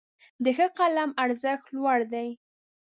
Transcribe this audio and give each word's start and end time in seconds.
د 0.43 0.45
ښه 0.57 0.67
قلم 0.77 1.09
ارزښت 1.23 1.65
لوړ 1.75 1.99
دی. 2.13 2.29